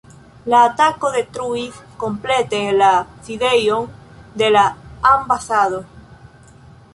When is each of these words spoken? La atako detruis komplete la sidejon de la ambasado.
La 0.51 0.59
atako 0.67 1.09
detruis 1.15 1.77
komplete 2.03 2.61
la 2.79 2.87
sidejon 3.27 3.85
de 4.43 4.49
la 4.57 4.65
ambasado. 5.13 5.85